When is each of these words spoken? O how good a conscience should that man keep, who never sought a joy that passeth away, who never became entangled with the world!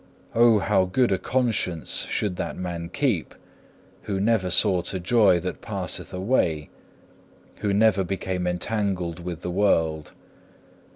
O 0.33 0.57
how 0.57 0.85
good 0.85 1.11
a 1.11 1.19
conscience 1.19 2.07
should 2.09 2.35
that 2.37 2.57
man 2.57 2.89
keep, 2.89 3.35
who 4.09 4.19
never 4.19 4.49
sought 4.49 4.95
a 4.95 4.99
joy 4.99 5.39
that 5.41 5.61
passeth 5.61 6.11
away, 6.11 6.71
who 7.57 7.71
never 7.71 8.03
became 8.03 8.47
entangled 8.47 9.19
with 9.19 9.43
the 9.43 9.51
world! 9.51 10.11